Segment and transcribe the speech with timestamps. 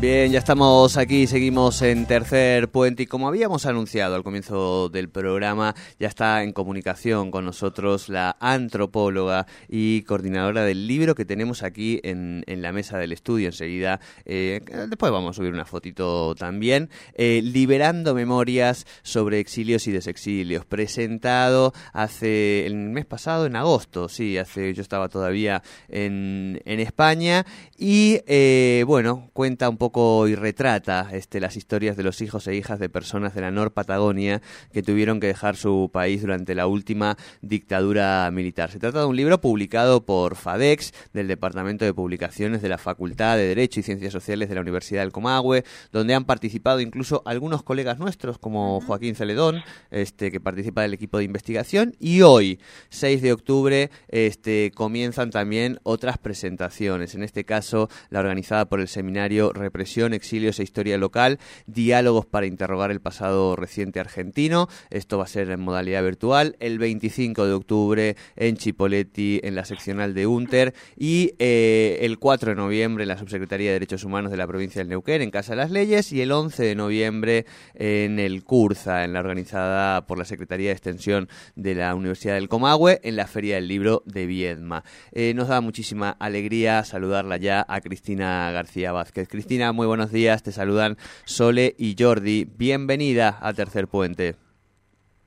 [0.00, 5.08] Bien, ya estamos aquí, seguimos en tercer puente y como habíamos anunciado al comienzo del
[5.08, 11.64] programa, ya está en comunicación con nosotros la antropóloga y coordinadora del libro que tenemos
[11.64, 13.98] aquí en, la mesa del estudio enseguida.
[14.24, 16.90] Eh, después vamos a subir una fotito también.
[17.14, 24.38] Eh, Liberando Memorias sobre exilios y desexilios, presentado hace el mes pasado, en agosto, sí,
[24.38, 27.44] hace yo estaba todavía en, en España
[27.76, 29.87] y eh, bueno, cuenta un poco
[30.26, 33.72] y retrata este, las historias de los hijos e hijas de personas de la Nor
[33.72, 38.70] Patagonia que tuvieron que dejar su país durante la última dictadura militar.
[38.70, 43.36] Se trata de un libro publicado por FADEX, del Departamento de Publicaciones de la Facultad
[43.36, 47.62] de Derecho y Ciencias Sociales de la Universidad del Comahue, donde han participado incluso algunos
[47.62, 53.22] colegas nuestros, como Joaquín Celedón, este, que participa del equipo de investigación, y hoy, 6
[53.22, 59.52] de octubre, este, comienzan también otras presentaciones, en este caso la organizada por el seminario
[59.78, 64.66] Represión, Exilios e Historia Local, diálogos para interrogar el pasado reciente argentino.
[64.90, 69.64] Esto va a ser en modalidad virtual el 25 de octubre en Chipoleti, en la
[69.64, 74.32] seccional de UNTER, y eh, el 4 de noviembre en la Subsecretaría de Derechos Humanos
[74.32, 77.46] de la provincia del Neuquén, en Casa de las Leyes, y el 11 de noviembre
[77.74, 82.48] en el CURSA, en la organizada por la Secretaría de Extensión de la Universidad del
[82.48, 84.82] Comahue, en la Feria del Libro de Viedma.
[85.12, 89.28] Eh, nos da muchísima alegría saludarla ya a Cristina García Vázquez.
[89.28, 90.42] Cristina, muy buenos días.
[90.42, 92.44] Te saludan Sole y Jordi.
[92.44, 94.34] Bienvenida a Tercer Puente.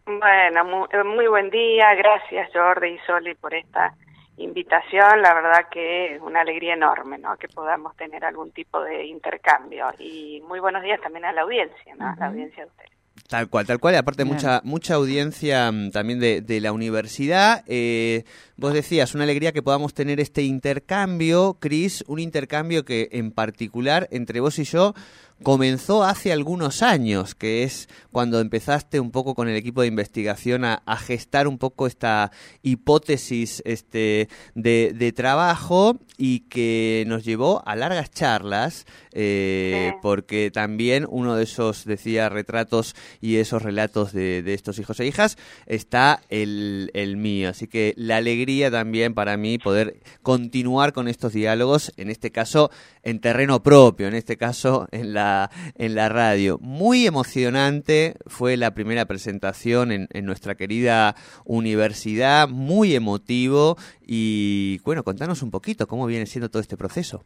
[0.05, 1.93] Bueno, eh, muy, buen día.
[1.95, 3.93] Gracias Jordi y Sole por esta
[4.37, 5.21] invitación.
[5.21, 7.37] La verdad que es una alegría enorme, ¿no?
[7.37, 9.87] Que podamos tener algún tipo de intercambio.
[9.99, 12.09] Y muy buenos días también a la audiencia, ¿no?
[12.09, 12.90] A la audiencia de ustedes.
[13.27, 13.93] Tal cual, tal cual.
[13.93, 17.63] Y aparte, mucha, mucha audiencia mm, también de, de la universidad.
[17.65, 18.25] Eh,
[18.57, 24.09] vos decías, una alegría que podamos tener este intercambio, Cris, un intercambio que en particular
[24.11, 24.93] entre vos y yo
[25.43, 30.65] comenzó hace algunos años, que es cuando empezaste un poco con el equipo de investigación
[30.65, 32.31] a, gestar un poco esta
[32.61, 41.35] hipótesis este, de, trabajo y que nos llevó a largas charlas, eh, porque también uno
[41.35, 47.17] de esos, decía, retratos y esos relatos de, estos hijos e hijas está el, el
[47.17, 47.49] mío.
[47.49, 52.69] Así que la alegría también para mí poder continuar con estos diálogos, en este caso
[53.03, 55.30] en terreno propio, en este caso en la
[55.75, 56.57] en la radio.
[56.59, 61.15] Muy emocionante fue la primera presentación en, nuestra querida
[61.45, 67.23] universidad, muy emotivo y bueno, contanos un poquito cómo viene siendo todo este proceso.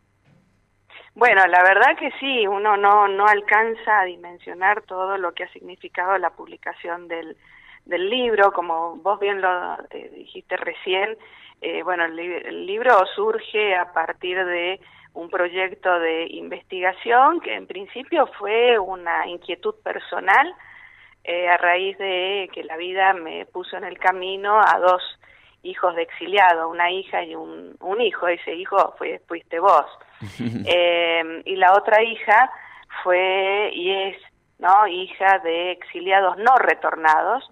[1.13, 5.51] Bueno, la verdad que sí, uno no, no alcanza a dimensionar todo lo que ha
[5.53, 7.37] significado la publicación del,
[7.85, 11.17] del libro, como vos bien lo eh, dijiste recién,
[11.61, 14.79] eh, bueno, el, libro surge a partir de
[15.15, 20.53] un proyecto de investigación que en principio fue una inquietud personal
[21.23, 25.01] eh, a raíz de que la vida me puso en el camino a dos
[25.63, 29.85] hijos de exiliado, una hija y un, un hijo, ese hijo fue, fuiste vos.
[30.39, 32.51] eh, y la otra hija
[33.03, 34.17] fue y es
[34.59, 37.43] no hija de exiliados no retornados,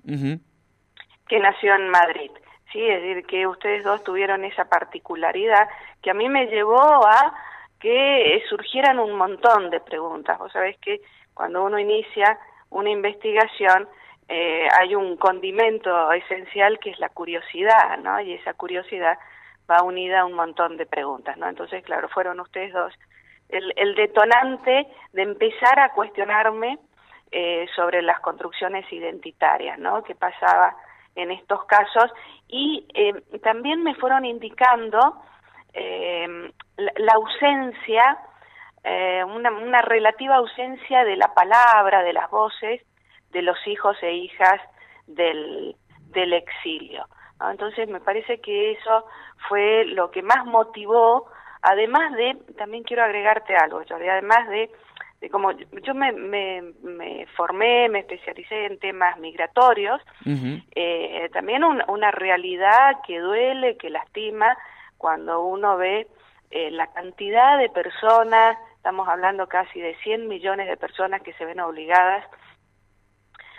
[1.27, 2.31] que nació en Madrid.
[2.71, 5.67] Sí, es decir, que ustedes dos tuvieron esa particularidad
[6.01, 7.33] que a mí me llevó a
[7.83, 10.39] que surgieran un montón de preguntas.
[10.39, 11.01] Vos sabés que
[11.33, 12.39] cuando uno inicia
[12.69, 13.89] una investigación
[14.29, 18.21] eh, hay un condimento esencial que es la curiosidad, ¿no?
[18.21, 19.19] Y esa curiosidad
[19.69, 21.49] va unida a un montón de preguntas, ¿no?
[21.49, 22.93] Entonces, claro, fueron ustedes dos
[23.49, 26.79] el, el detonante de empezar a cuestionarme
[27.33, 30.03] eh, sobre las construcciones identitarias, ¿no?
[30.03, 30.73] ¿Qué pasaba
[31.15, 32.09] en estos casos?
[32.47, 33.13] Y eh,
[33.43, 35.21] también me fueron indicando
[35.73, 38.17] eh, la, ausencia,
[38.83, 42.81] eh, una, una, relativa ausencia de la palabra, de las voces
[43.31, 44.61] de los hijos e hijas
[45.07, 45.75] del,
[46.11, 47.05] del exilio.
[47.51, 49.05] Entonces me parece que eso
[49.49, 51.25] fue lo que más motivó,
[51.61, 54.69] además de, también quiero agregarte algo, además de,
[55.19, 63.01] de cómo yo me, me, formé, me especialicé en temas migratorios, eh, también una realidad
[63.05, 64.55] que duele, que lastima
[65.03, 66.07] cuando uno ve
[66.49, 71.43] eh, la cantidad de personas, estamos hablando casi de 100 millones de personas que se
[71.43, 72.25] ven obligadas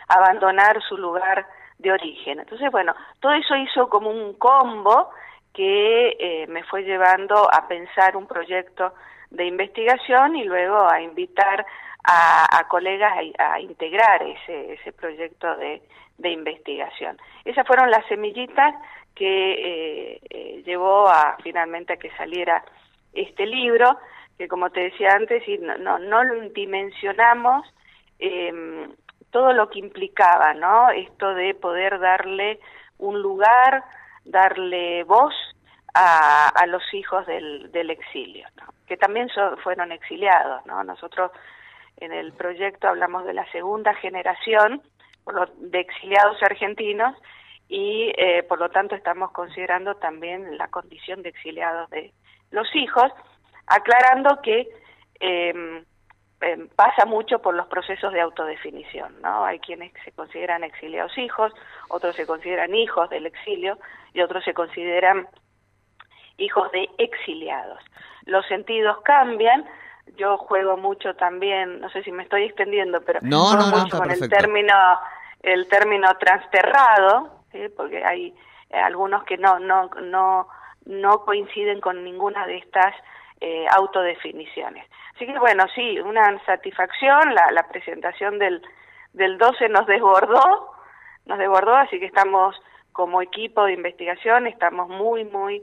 [0.09, 1.47] a abandonar su lugar
[1.77, 2.41] de origen.
[2.41, 5.11] Entonces, bueno, todo eso hizo como un combo
[5.53, 8.95] que eh, me fue llevando a pensar un proyecto
[9.29, 11.67] de investigación y luego a invitar
[12.05, 15.83] a, colegas a, integrar ese, ese proyecto de,
[16.31, 17.19] investigación.
[17.45, 18.75] Esas fueron las semillitas
[19.15, 22.65] que eh, eh, llevó a finalmente a que saliera
[23.13, 23.99] este libro,
[24.37, 27.67] que como te decía antes, no, no, no lo dimensionamos
[28.19, 28.89] eh,
[29.31, 30.91] todo lo que implicaba, ¿no?
[30.91, 32.61] Esto de poder darle
[32.99, 33.85] un lugar,
[34.25, 35.35] darle voz
[35.95, 38.49] a, a los hijos del, del exilio,
[38.87, 39.29] que también
[39.63, 40.83] fueron exiliados, ¿no?
[40.83, 41.31] Nosotros
[41.99, 44.83] en el proyecto hablamos de la segunda generación
[45.59, 47.17] de exiliados argentinos
[47.69, 52.13] y eh, por lo tanto estamos considerando también la condición de exiliados de
[52.51, 53.11] los hijos,
[53.67, 54.69] aclarando que
[55.21, 55.85] eh,
[56.45, 59.47] Em, pasa mucho por los procesos de autodefinición, ¿no?
[59.47, 61.53] Hay quienes se consideran exiliados hijos,
[61.89, 63.79] otros se consideran hijos del exilio
[64.13, 65.27] y otros se consideran
[66.37, 67.83] hijos de exiliados.
[68.27, 69.65] Los sentidos cambian,
[70.17, 74.29] yo juego mucho también, no sé si me estoy extendiendo, pero juego mucho con el
[74.29, 74.75] término
[75.41, 77.44] el término transterrado,
[77.77, 78.35] porque hay
[78.71, 80.49] eh, algunos que no no no
[80.87, 82.95] no coinciden con ninguna de estas
[83.41, 84.87] eh, autodefiniciones.
[85.15, 88.63] Así que bueno, sí, una satisfacción, la, la presentación del,
[89.13, 90.73] del 12 nos desbordó,
[91.27, 92.57] nos desbordó, así que estamos
[92.93, 95.63] como equipo de investigación, estamos muy, muy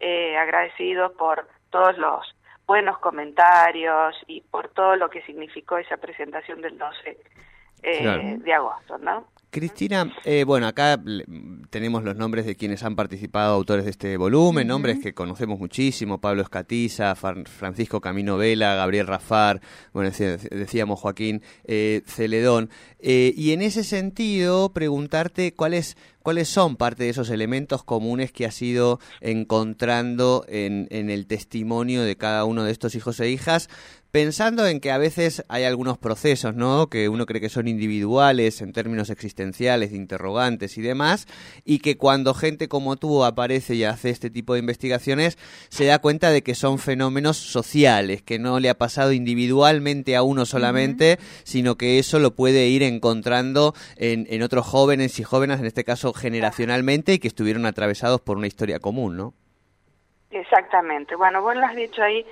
[0.00, 2.34] eh, agradecidos por todos los
[2.66, 7.18] buenos comentarios y por todo lo que significó esa presentación del 12
[7.82, 9.26] eh, de agosto, ¿no?
[9.54, 11.00] Cristina, eh, bueno, acá
[11.70, 16.20] tenemos los nombres de quienes han participado, autores de este volumen, nombres que conocemos muchísimo,
[16.20, 19.60] Pablo Escatiza, Francisco Camino Vela, Gabriel Rafar,
[19.92, 22.68] bueno, decíamos Joaquín eh, Celedón.
[22.98, 28.46] Eh, y en ese sentido, preguntarte cuáles cuáles son parte de esos elementos comunes que
[28.46, 33.68] has ido encontrando en, en el testimonio de cada uno de estos hijos e hijas,
[34.14, 36.86] pensando en que a veces hay algunos procesos, ¿no?
[36.86, 41.26] Que uno cree que son individuales en términos existenciales, de interrogantes y demás,
[41.64, 45.36] y que cuando gente como tú aparece y hace este tipo de investigaciones,
[45.68, 50.22] se da cuenta de que son fenómenos sociales, que no le ha pasado individualmente a
[50.22, 55.58] uno solamente, sino que eso lo puede ir encontrando en, en otros jóvenes y jóvenes,
[55.58, 59.34] en este caso generacionalmente, y que estuvieron atravesados por una historia común, ¿no?
[60.30, 61.16] Exactamente.
[61.16, 62.24] Bueno, vos lo has dicho ahí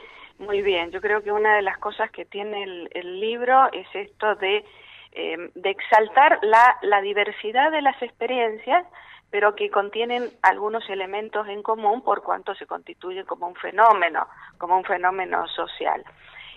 [0.43, 4.35] muy bien, yo creo que una de las cosas que tiene el, libro es esto
[4.37, 4.65] de,
[5.13, 8.87] eh, de exaltar la, la diversidad de las experiencias,
[9.31, 14.27] pero que contienen algunos elementos en común por cuanto se constituyen como un fenómeno,
[14.59, 16.05] como un fenómeno social.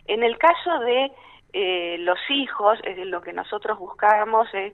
[0.07, 1.11] En el caso de
[1.53, 4.73] eh, los hijos, es lo que nosotros buscábamos es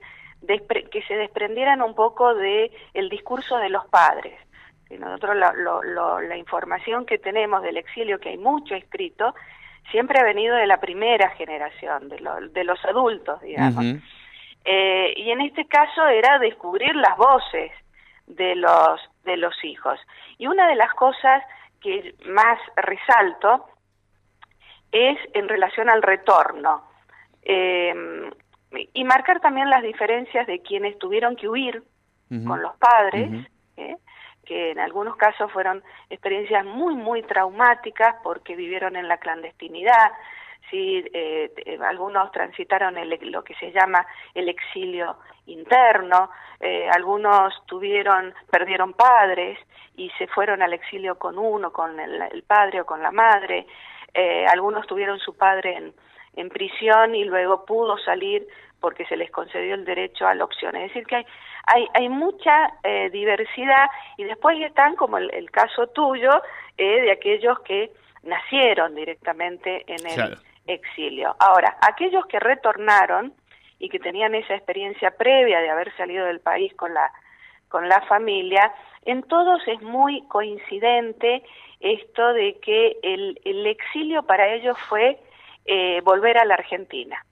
[0.92, 4.34] que se desprendieran un poco de el discurso de los padres
[4.98, 9.34] nosotros la información que tenemos del exilio, que hay mucho escrito,
[9.90, 12.18] siempre ha venido de la primera generación, de,
[12.52, 13.86] de los adultos, digamos.
[14.64, 17.72] Eh, y en este caso era descubrir las voces
[18.28, 20.00] de los, de los hijos.
[20.38, 21.44] Y una de las cosas
[21.82, 23.66] que más resalto
[24.92, 26.84] es en relación al retorno.
[27.44, 28.32] Eh,
[28.94, 31.84] y marcar también las diferencias de quienes tuvieron que huir
[32.30, 33.30] con los padres,
[33.76, 33.98] ¿eh?
[34.52, 40.12] Que en algunos casos fueron experiencias muy, muy traumáticas porque vivieron en la clandestinidad,
[40.70, 42.96] sí, eh, eh, algunos transitaron
[43.32, 45.16] lo que se llama el exilio
[45.46, 49.58] interno, eh, algunos tuvieron, perdieron padres
[49.96, 53.66] y se fueron al exilio con uno, con el, padre o con la madre,
[54.52, 55.94] algunos tuvieron su padre
[56.36, 58.46] en prisión y luego pudo salir
[58.82, 60.76] porque se les concedió el derecho a la opción.
[60.76, 61.26] Es decir, que hay,
[61.66, 66.42] hay, hay mucha eh, diversidad y después están, como el, caso tuyo,
[66.78, 67.92] eh, de aquellos que
[68.24, 71.36] nacieron directamente en el exilio.
[71.40, 73.34] Ahora, aquellos que retornaron
[73.80, 77.12] y que tenían esa experiencia previa de haber salido del país con la,
[77.70, 78.74] con la familia,
[79.06, 81.44] en todos es muy coincidente
[81.80, 85.20] esto de que el, el exilio para ellos fue
[85.66, 87.24] eh, volver a la Argentina.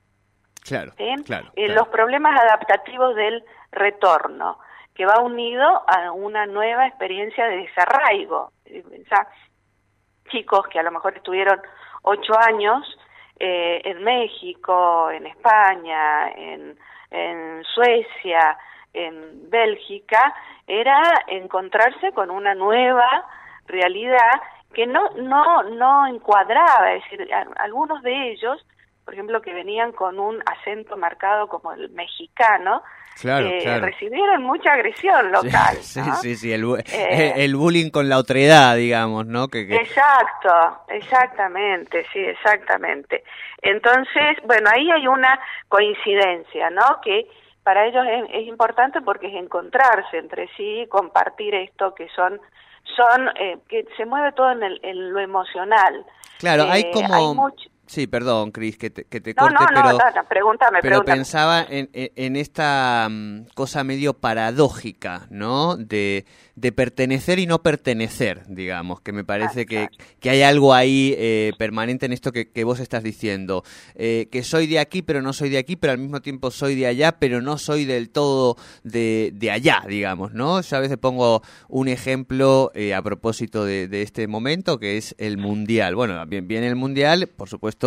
[0.70, 0.94] Claro,
[1.26, 4.60] claro, Los problemas adaptativos del retorno,
[4.94, 8.52] que va unido a una nueva experiencia de desarraigo.
[10.30, 11.60] chicos que a lo mejor estuvieron
[12.04, 12.86] ocho años
[13.40, 16.78] eh, en México, en España, en,
[17.10, 18.58] en Suecia,
[18.94, 20.34] en Bélgica,
[20.68, 23.26] era encontrarse con una nueva
[23.66, 24.42] realidad
[24.74, 28.66] que no, no, no encuadraba, es decir, algunos de ellos,
[29.10, 32.84] por ejemplo, que venían con un acento marcado como el mexicano,
[33.24, 35.78] eh, recibieron mucha agresión local.
[35.82, 36.64] Sí, sí, sí, el,
[36.94, 39.48] eh, el, bullying con la otredad, digamos, ¿no?
[39.48, 43.24] Que, Exacto, exactamente, sí, exactamente.
[43.64, 47.02] Entonces, bueno, ahí hay una coincidencia, ¿no?
[47.04, 47.28] Que
[47.64, 52.40] para ellos es, importante porque es encontrarse entre sí, compartir esto que son
[52.96, 56.06] son eh, que se mueve todo en, el, en lo emocional.
[56.38, 57.52] Claro, hay como
[57.90, 59.98] Sí, perdón, Cris, que te, que te corte, pero,
[60.30, 65.76] pregúntame, pero pensaba en, en, esta mm, cosa medio paradójica, ¿no?
[65.76, 69.88] De, de, pertenecer y no pertenecer, digamos, que me parece que,
[70.20, 73.64] que, hay algo ahí eh, permanente en esto que, que vos estás diciendo,
[73.96, 76.76] eh, que soy de aquí pero no soy de aquí, pero al mismo tiempo soy
[76.76, 80.62] de allá, pero no soy del todo de, de allá, digamos, ¿no?
[80.62, 85.16] Yo a veces pongo un ejemplo eh, a propósito de, de, este momento, que es
[85.18, 85.96] el Mundial.
[85.96, 87.79] Bueno, bien, viene el Mundial, por supuesto,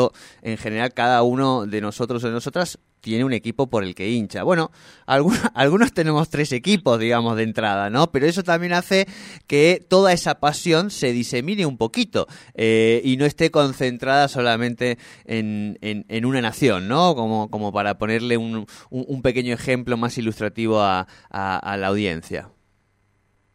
[0.42, 4.08] en general cada uno de nosotros o de nosotras tiene un equipo por el que
[4.08, 4.44] hincha.
[4.44, 4.70] Bueno,
[5.06, 8.06] algunos, algunos tenemos tres equipos, digamos, de entrada, ¿no?
[8.12, 9.06] Pero eso también hace
[9.46, 14.96] que toda esa pasión se disemine un poquito eh, y no esté concentrada solamente
[15.26, 17.14] en, en, una nación, ¿no?
[17.14, 22.48] Como, como para ponerle un, un, pequeño ejemplo más ilustrativo a, a, la audiencia.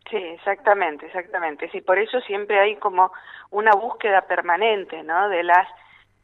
[0.09, 1.69] Sí, exactamente, exactamente.
[1.71, 3.11] Sí, por eso siempre hay como
[3.51, 5.29] una búsqueda permanente, ¿no?
[5.29, 5.67] De las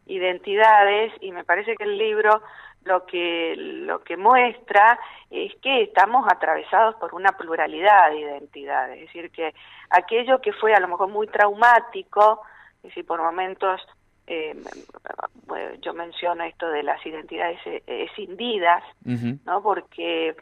[0.05, 2.41] identidades y me parece que el libro
[2.85, 9.07] lo que lo que muestra es que estamos atravesados por una pluralidad de identidades, es
[9.07, 9.53] decir que
[9.89, 12.41] aquello que fue a lo mejor muy traumático,
[12.77, 13.81] es decir por momentos
[14.27, 14.55] eh,
[15.81, 18.83] yo menciono esto de las identidades eh, escindidas,
[19.45, 19.61] ¿no?
[19.61, 20.35] Porque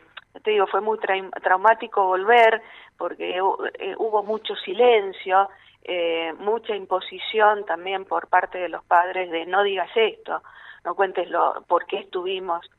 [0.43, 2.61] te digo, fue muy traumático volver
[2.97, 5.49] porque eh, hubo mucho silencio,
[5.83, 10.41] eh, mucha imposición también por parte de los padres de no digas esto,
[10.83, 12.69] no cuentes lo, por qué estuvimos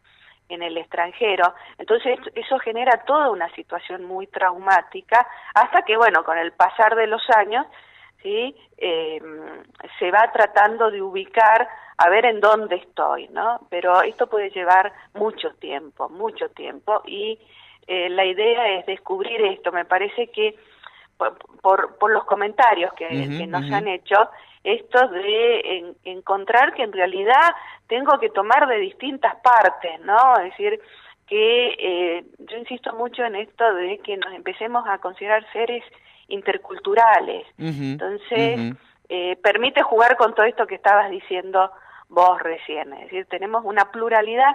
[0.48, 1.54] en el extranjero.
[1.78, 7.06] Entonces eso genera toda una situación muy traumática hasta que, bueno, con el pasar de
[7.06, 7.66] los años,
[8.22, 8.54] ¿sí?
[8.76, 9.20] Eh,
[9.98, 13.60] se va tratando de ubicar a ver en dónde estoy, ¿no?
[13.70, 17.38] Pero esto puede llevar mucho tiempo, mucho tiempo y
[17.86, 19.72] eh, la idea es descubrir esto.
[19.72, 20.56] Me parece que
[21.60, 23.08] por, por, los comentarios que,
[23.46, 24.30] nos han hecho,
[24.64, 27.54] esto de encontrar que en realidad
[27.86, 30.36] tengo que tomar de distintas partes, ¿no?
[30.38, 30.80] Es decir,
[31.26, 35.84] que eh, yo insisto mucho en esto de que nos empecemos a considerar seres
[36.28, 37.46] interculturales.
[37.58, 38.76] Entonces,
[39.08, 41.70] eh, permite jugar con todo esto que estabas diciendo
[42.08, 44.54] vos recién, es decir, tenemos una pluralidad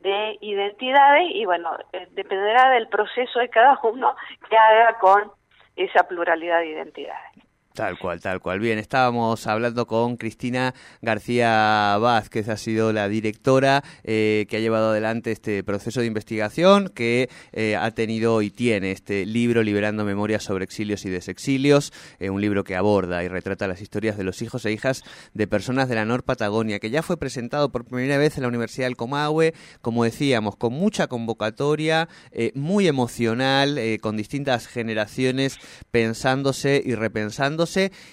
[0.00, 4.14] de identidades y bueno, eh, dependerá del proceso de cada uno
[4.48, 5.32] que haga con
[5.76, 7.43] esa pluralidad de identidades.
[7.74, 8.60] Tal cual, tal cual.
[8.60, 14.90] Bien, estábamos hablando con Cristina García Vázquez, ha sido la directora eh, que ha llevado
[14.90, 20.44] adelante este proceso de investigación, que eh, ha tenido y tiene este libro Liberando Memorias
[20.44, 24.40] sobre Exilios y Desexilios, eh, un libro que aborda y retrata las historias de los
[24.40, 25.02] hijos e hijas
[25.32, 28.50] de personas de la Nor Patagonia, que ya fue presentado por primera vez en la
[28.50, 32.08] Universidad del Comahue, como decíamos, con mucha convocatoria,
[32.54, 35.58] muy emocional, con distintas generaciones
[35.90, 36.94] pensándose y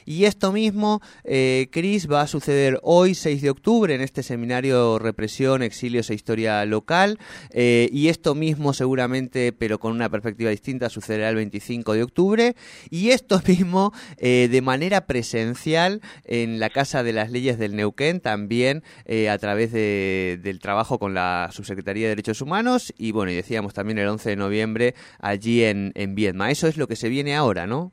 [0.05, 4.99] y esto mismo, eh, Cris, va a suceder hoy, 6 de octubre, en este seminario
[4.99, 7.19] Represión, Exilios e Historia Local.
[7.51, 12.55] Eh, y esto mismo seguramente, pero con una perspectiva distinta, sucederá el 25 de octubre.
[12.89, 18.19] Y esto mismo eh, de manera presencial en la Casa de las Leyes del Neuquén,
[18.19, 22.93] también eh, a través de, del trabajo con la Subsecretaría de Derechos Humanos.
[22.97, 26.51] Y bueno, y decíamos también el 11 de noviembre allí en, en Viedma.
[26.51, 27.91] Eso es lo que se viene ahora, ¿no?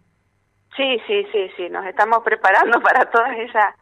[0.78, 3.74] Sí, sí, sí, sí, nos estamos preparando para todas esas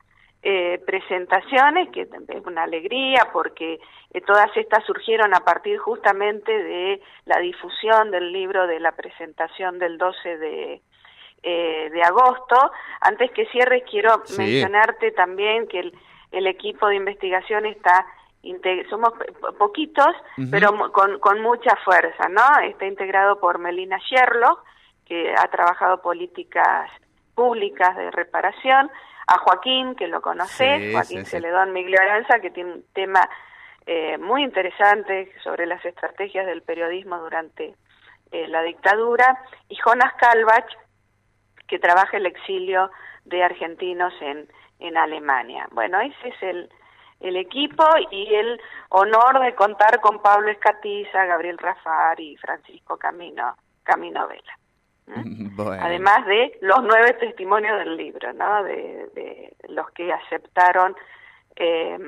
[0.43, 3.79] eh, presentaciones, que es una alegría porque
[4.15, 9.79] eh, todas estas surgieron a partir justamente de la difusión del libro de la presentación
[9.79, 10.83] del 12 de,
[11.43, 12.73] eh, de agosto.
[13.03, 15.93] Antes que cierres, quiero mencionarte también que el,
[16.33, 18.07] el equipo de investigación está
[18.89, 19.13] somos
[19.59, 20.15] poquitos,
[20.53, 22.61] pero con, con mucha fuerza, ¿no?
[22.63, 24.63] Está integrado por Melina Sherlock,
[25.07, 26.91] que ha trabajado políticas
[27.35, 28.91] públicas de reparación,
[29.27, 33.29] a Joaquín, que lo conoces, Joaquín Celedón Miglio Aranza, que tiene un tema
[33.85, 37.75] eh, muy interesante sobre las estrategias del periodismo durante
[38.31, 40.69] eh, la dictadura, y Jonas Kalbach,
[41.67, 42.91] que trabaja el exilio
[43.25, 44.49] de argentinos en,
[44.79, 45.67] en Alemania.
[45.73, 46.71] Bueno, ese es el,
[47.19, 48.61] el equipo y el
[48.91, 54.57] honor de contar con Pablo Escatiza, Gabriel Rafar y Francisco Camino, Camino Vela.
[55.81, 58.65] Además de los nueve testimonios del libro, ¿no?
[58.65, 60.95] de, los que aceptaron
[61.57, 61.99] eh,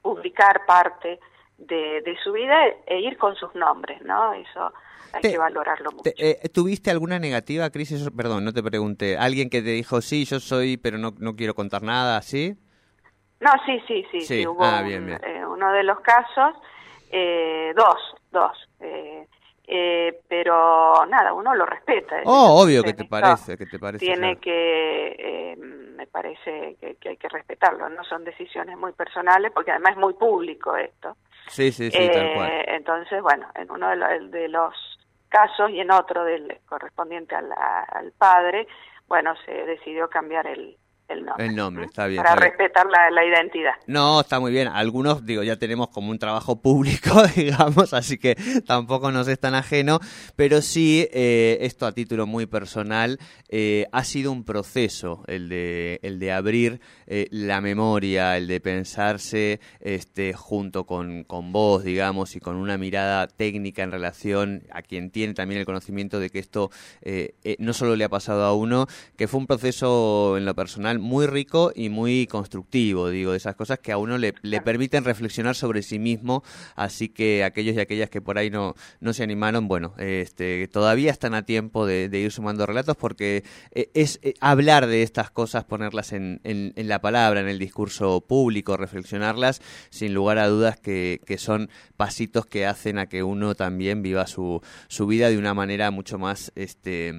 [0.00, 1.18] publicar parte
[1.58, 4.32] de, su vida e ir con sus nombres, ¿no?
[4.34, 4.72] Eso
[5.12, 6.10] hay que valorarlo mucho.
[6.16, 8.10] Eh, ¿Tuviste alguna negativa, Cris?
[8.16, 9.16] Perdón, no te pregunté.
[9.16, 12.56] ¿Alguien que te dijo, sí, yo soy, pero no, no quiero contar nada, ¿sí?
[13.40, 14.20] No, sí, sí, sí.
[14.20, 14.46] sí.
[14.46, 16.54] hubo ah, eh, uno de los casos,
[17.10, 17.96] eh, dos,
[18.30, 18.68] dos.
[19.66, 22.16] Eh, pero nada, uno lo respeta.
[22.24, 24.04] Oh, obvio que te parece, que te parece.
[24.04, 29.70] Tiene que, eh, me parece que, hay que respetarlo, no son decisiones muy personales, porque
[29.70, 31.16] además es muy público esto.
[31.48, 32.50] Sí, sí, sí, tal cual.
[32.50, 34.74] Eh, entonces, bueno, en uno de los, de los
[35.28, 38.66] casos y en otro del correspondiente al, al padre,
[39.06, 40.76] bueno, se decidió cambiar el,
[41.38, 41.84] el nombre.
[41.84, 42.22] está bien.
[42.22, 43.72] Para respetar La, identidad.
[43.86, 44.68] No, está muy bien.
[44.68, 49.54] Algunos, digo, ya tenemos como un trabajo público, digamos, así que tampoco nos es tan
[49.54, 50.00] ajeno,
[50.36, 56.00] pero sí, eh, esto a título muy personal, eh, ha sido un proceso el de,
[56.02, 62.36] el de abrir eh, la memoria, el de pensarse este, junto con, con vos, digamos,
[62.36, 66.38] y con una mirada técnica en relación a quien tiene también el conocimiento de que
[66.38, 66.70] esto
[67.58, 71.26] no solo le ha pasado a uno, que fue un proceso en lo personal muy
[71.26, 75.54] rico y muy constructivo, digo, de esas cosas que a uno le, le, permiten reflexionar
[75.54, 76.42] sobre sí mismo,
[76.76, 81.10] así que aquellos y aquellas que por ahí no, no se animaron, bueno, este, todavía
[81.10, 85.64] están a tiempo de, ir sumando relatos porque eh, es eh, hablar de estas cosas,
[85.64, 91.20] ponerlas en, en, la palabra, en el discurso público, reflexionarlas, sin lugar a dudas que,
[91.26, 95.54] que son pasitos que hacen a que uno también viva su, su vida de una
[95.54, 97.12] manera mucho más, este,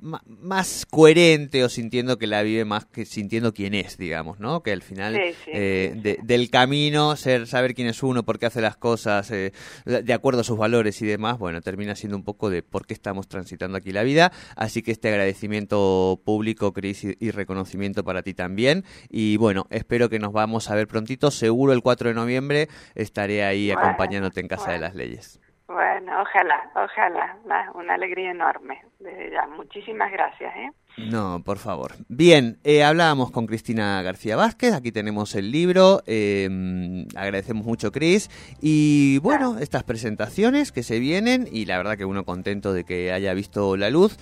[0.00, 4.62] más coherente o sintiendo que la vive más que sintiendo quién es, digamos, ¿no?
[4.62, 8.76] Que al final eh, del camino, ser, saber quién es uno, por qué hace las
[8.76, 9.52] cosas, eh,
[9.84, 12.94] de acuerdo a sus valores y demás, bueno, termina siendo un poco de por qué
[12.94, 14.32] estamos transitando aquí la vida.
[14.56, 18.84] Así que este agradecimiento público, Cris, y, reconocimiento para ti también.
[19.08, 21.30] Y bueno, espero que nos vamos a ver prontito.
[21.30, 25.40] Seguro el 4 de noviembre estaré ahí acompañándote en Casa de las Leyes.
[25.72, 27.36] Bueno, ojalá, ojalá,
[27.74, 28.82] una alegría enorme.
[28.98, 30.52] Desde ya, muchísimas gracias.
[30.56, 30.72] ¿eh?
[30.96, 31.92] No, por favor.
[32.08, 38.30] Bien, eh, hablábamos con Cristina García Vázquez, aquí tenemos el libro, eh, agradecemos mucho Cris,
[38.60, 43.12] y bueno, estas presentaciones que se vienen, y la verdad que uno contento de que
[43.12, 44.18] haya visto la luz.